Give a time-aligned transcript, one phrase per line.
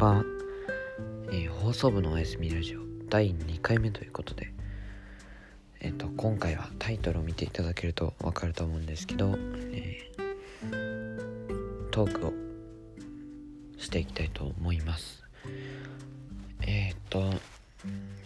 [0.00, 0.16] ばん。
[0.16, 0.24] は、
[1.30, 2.80] えー、放送部のおやすみラジオ。
[3.10, 4.50] 第2回目ということで。
[5.80, 9.34] えっ、ー、と今回はタイトルを見ていただけると分かると思うんですけど、
[9.72, 12.32] えー、トークを
[13.78, 15.22] していきたいと思います。
[16.62, 17.22] えっ、と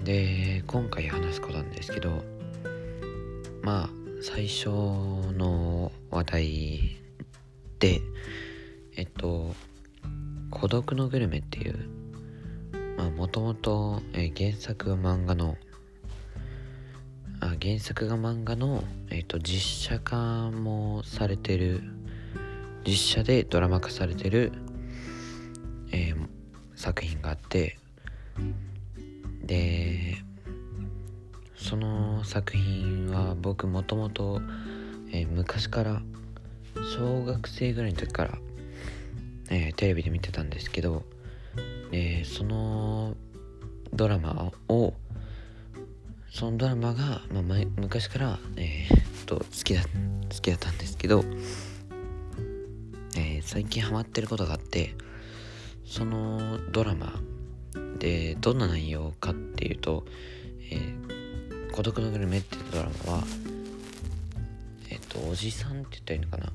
[0.04, 2.22] で今回話すことなんですけど
[3.62, 6.97] まあ最初の話題
[7.80, 8.00] で
[8.97, 9.55] えっと
[10.54, 11.88] 「孤独のグルメ」っていう
[12.96, 14.00] まあもともと
[14.36, 15.58] 原作が漫画の
[17.40, 21.82] あ原作が漫画の、えっと、実写化もされてる
[22.86, 24.52] 実写でドラマ化されてる、
[25.92, 26.28] えー、
[26.74, 27.77] 作品があって
[29.42, 30.16] で
[31.56, 34.41] その作品は僕もともと
[35.30, 36.02] 昔から
[36.96, 38.39] 小学生ぐらいの時から、
[39.50, 41.05] えー、テレビで見てたんですけど、
[41.92, 43.14] えー、その
[43.92, 44.95] ドラマを
[46.31, 47.42] そのドラマが、まあ、
[47.77, 49.89] 昔から、えー、と好きだ好
[50.41, 51.25] きだったんですけど、
[53.17, 54.95] えー、最近ハマってることがあって
[55.84, 57.12] そのドラマ
[57.98, 60.05] でどんな内容かっていうと
[60.70, 63.25] 「えー、孤独のグルメ」っていうドラマは
[64.91, 66.53] えっ、ー、とおじさんって言ったらいいのかな。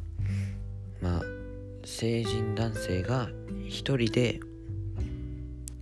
[1.01, 1.38] まあ
[1.89, 3.29] 成人男性が
[3.67, 4.39] 一人で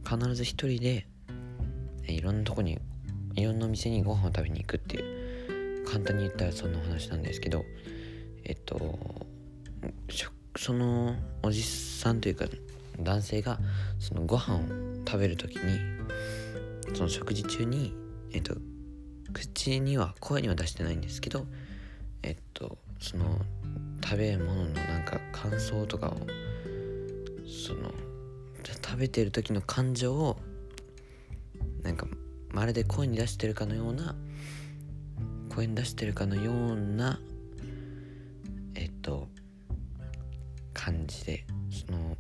[0.10, 1.06] 必ず一人で
[2.08, 2.80] いろんなとこに
[3.36, 7.66] いろんなお店にご飯を食べに行くっていう簡単に言ったらそんな話なんですけど
[8.46, 8.98] えっと
[10.56, 12.46] そのおじさんというか
[13.00, 13.60] 男性が
[14.00, 14.60] そのご飯を
[15.06, 15.78] 食べる時に
[16.96, 17.94] その食事中に
[18.32, 18.56] えっと
[19.34, 21.46] 口には声には出してないんですけど
[22.24, 23.40] えっとその
[24.04, 26.18] 食べ物のなんか感想とかを
[27.46, 27.92] その
[28.64, 30.38] 食べてる時の感情を
[31.84, 32.08] なんか
[32.52, 34.16] まるで声に出してるかのような
[35.54, 37.20] 声に出してるかのような
[38.76, 39.28] えっと
[40.74, 42.18] 感じでその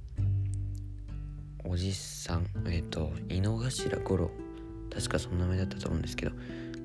[1.66, 4.32] おじさんえっと井の頭五郎。
[4.94, 6.32] 確かその名前だったと思うんですけど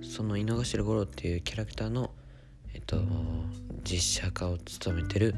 [0.03, 2.11] その井の頭五郎っていうキャラクターの
[2.75, 3.01] えっと
[3.85, 5.35] 実写化を務めてる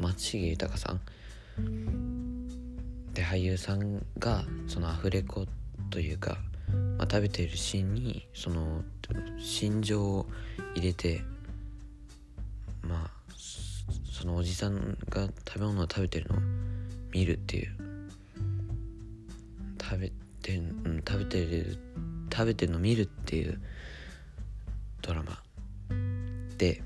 [0.00, 1.00] 松重豊さん。
[3.14, 5.46] で俳優さんがそのアフレコ
[5.90, 6.38] というか、
[6.96, 8.82] まあ、食べているシーンにその
[9.38, 10.26] 心情を
[10.74, 11.22] 入れて
[12.82, 13.10] まあ
[14.12, 16.38] そのおじさんが食べ物を食べてるのを
[17.12, 17.88] 見るっていう。
[19.88, 20.12] 食べ
[20.42, 21.78] てる、うん、食べてる
[22.30, 23.58] 食べてるのを見るっていう
[25.00, 25.47] ドラマ。
[26.58, 26.82] で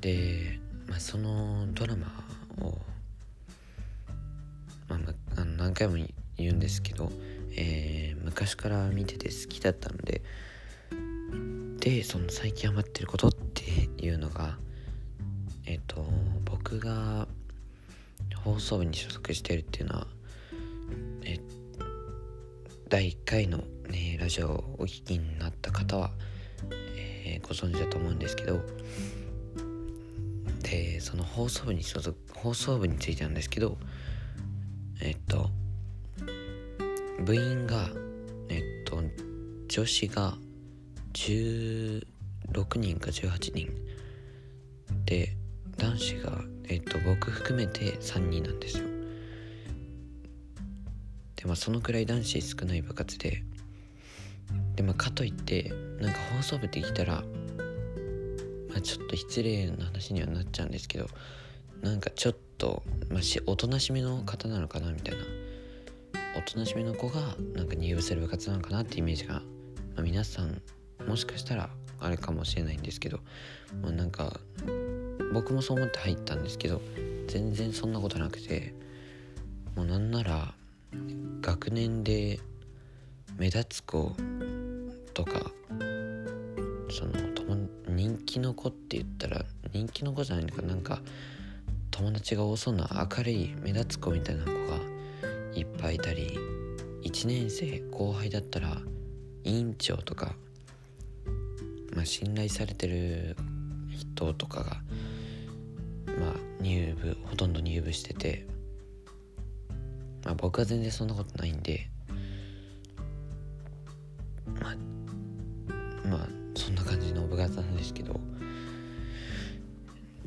[0.00, 2.06] で、まあ、そのドラマ
[2.62, 2.78] を、
[4.88, 5.96] まあ、あの何回も
[6.36, 7.10] 言うんですけど、
[7.56, 10.22] えー、昔から見てて好きだったので
[11.80, 14.56] でその最近ハマってることっていうのが
[15.66, 16.06] えっ、ー、と
[16.44, 17.28] 僕が
[18.44, 20.06] 放送部に所属してるっていうのは
[21.24, 21.38] え
[22.88, 23.58] 第1回の、
[23.90, 26.10] ね、ラジオをお聴きになった方は、
[27.42, 28.60] ご存知だと思うんですけど
[30.62, 33.78] でその放送部に所属放送部についてなんですけど
[35.00, 35.50] えっと
[37.24, 37.88] 部員が
[38.48, 39.02] えっと
[39.68, 40.34] 女子が
[41.12, 42.04] 16
[42.78, 43.68] 人か18人。
[45.04, 45.36] で
[45.76, 48.84] 男子がえっと僕含めて3人なんですよ。
[51.36, 53.42] でまあそのくらい男子少ない部活で
[54.76, 57.24] でまあかといってなんか放送部ってきたら
[58.68, 61.06] まあ、ちょっと失礼な話にはなっちゃうんですけど
[61.80, 65.24] なんかちょっと、まあ、しおとなしめの方なのかなみたいな。
[66.36, 67.20] おとなしめの子が
[67.54, 69.42] なんか入部する部活なのかなってイメージが、ま
[69.98, 70.60] あ、皆さん
[71.06, 71.68] もしかしたら
[72.00, 73.18] あれかもしれないんですけど、
[73.82, 74.38] まあ、なんか
[75.32, 76.80] 僕もそう思って入ったんですけど
[77.26, 78.72] 全然そんなことなくて
[79.74, 80.54] もうなんなら
[81.40, 82.38] 学年で
[83.36, 84.12] 目立つ子
[85.14, 85.50] とか
[86.90, 87.12] その
[87.88, 91.00] 人気の子って言ったら人気の子じゃないのかなんか
[91.90, 94.56] 友達が多そうな明るい目立つ子みたいな子が
[95.54, 96.38] いっぱいいたり
[97.02, 98.76] 1年生後輩だったら
[99.44, 100.34] 委員長とか、
[101.94, 103.36] まあ、信頼されてる
[103.90, 104.76] 人とかが、
[106.20, 108.46] まあ、入部ほとんど入部してて、
[110.24, 111.88] まあ、僕は全然そんなことないんで
[114.60, 114.97] まあ
[117.78, 118.20] ですけど。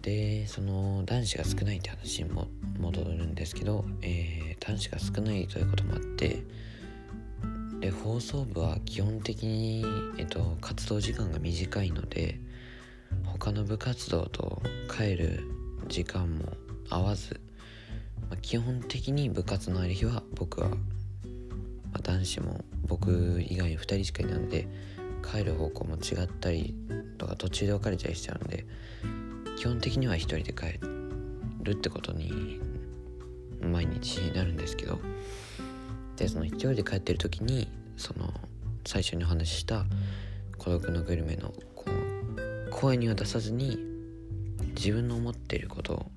[0.02, 2.48] でその男子が少ないって話にも
[2.80, 6.44] 戻るんですけど、えー、男子が少ないということもあって
[7.80, 9.84] で放送部は基本的に、
[10.18, 12.40] えっと、活動時間が短いので
[13.26, 15.44] 他の部活動と帰る
[15.88, 16.54] 時間も
[16.90, 17.40] 合わず、
[18.30, 20.76] まあ、基本的に部活のある日は僕は、ま
[21.94, 24.68] あ、男子も僕以外2人しかいないので
[25.22, 26.76] 帰る方向も違ったり
[27.18, 28.66] とか途中で別れちゃいしちゃうので
[29.58, 30.80] 基本的には1人で帰
[31.64, 32.60] るってことに
[33.62, 35.00] 毎日なるんですけど
[36.16, 38.34] でその一人で帰ってる時にその
[38.86, 39.86] 最初にお話しした
[40.58, 43.78] 孤独のグルメのこう声には出さずに
[44.76, 46.12] 自分の思ってることを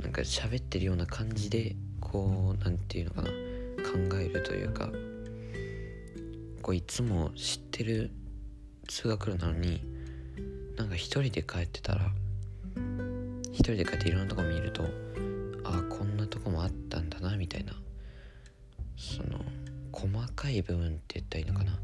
[0.00, 4.90] なんか喋ってるような感じでこう何て言うのかな考えるというか
[6.66, 8.10] こういつも知ってる
[8.88, 9.80] 通学路なのに
[10.76, 12.10] なんか一人で帰ってたら
[13.52, 14.82] 一人で帰っていろんなとこ見ると
[15.62, 17.72] ああこんなとこもあったんだなみたいな
[18.96, 19.38] その
[19.92, 21.78] 細かい部分って言ったらいいのかな。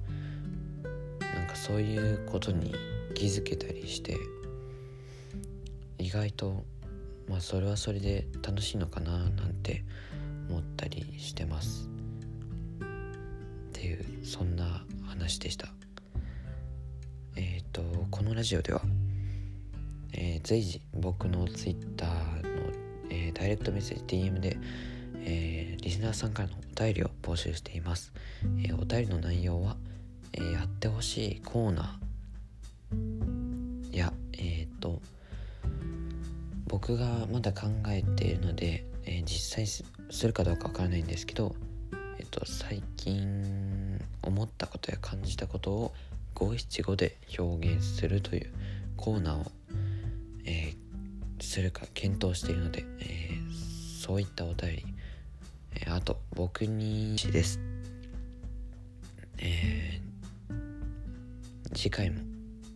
[1.32, 2.74] なんかそういうことに
[3.14, 4.16] 気づけたりして
[6.00, 6.64] 意外と
[7.28, 9.84] まあそれはそれで楽しいのかななんて
[10.50, 11.91] 思ったりしてます。
[13.82, 15.66] っていうそんな話でした。
[17.34, 17.82] えっ、ー、と
[18.12, 18.80] このラジオでは、
[20.12, 22.12] えー、随時僕の Twitter の、
[23.10, 24.56] えー、ダイレクトメッセージ DM で
[25.24, 28.12] えー、リスナーさんからのお便りを募集しています、
[28.64, 29.76] え、お便りの内容は、
[30.32, 35.00] え、やってほしいコーナーやえっ、と
[36.66, 39.84] 僕がまだ考えているので、え実際す
[40.26, 41.54] るかどうかわからないんですけど、
[42.32, 45.94] と最近思ったことや感じたことを
[46.34, 48.52] 五七五で表現するという
[48.96, 49.52] コーナーを、
[50.44, 50.74] え
[51.40, 53.38] するか検討しているので、え
[54.00, 54.84] そういったお便り
[55.74, 57.60] えー、あと僕にです、
[59.38, 62.20] えー、次回も、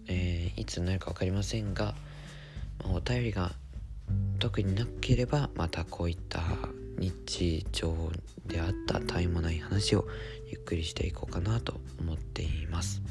[0.09, 1.95] えー、いつになるか分かりませんが、
[2.85, 3.53] お便りが
[4.39, 6.41] 特になければまたこういった
[6.99, 7.95] 日常
[8.47, 10.07] であったたいもない話を
[10.47, 13.03] ゆっくりしていこうかなと思っています。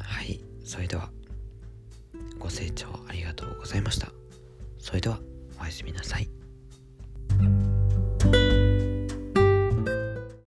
[0.00, 1.10] はいそれでは
[2.38, 4.08] ご清聴ありがとうございました。
[4.78, 5.20] それでは
[5.60, 6.39] おやすみなさい。